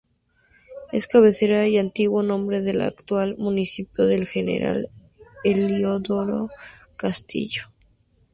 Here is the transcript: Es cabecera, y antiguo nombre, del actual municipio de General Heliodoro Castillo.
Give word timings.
Es 0.91 1.05
cabecera, 1.05 1.67
y 1.67 1.77
antiguo 1.77 2.23
nombre, 2.23 2.61
del 2.61 2.81
actual 2.81 3.35
municipio 3.37 4.05
de 4.05 4.25
General 4.25 4.89
Heliodoro 5.43 6.49
Castillo. 6.97 7.65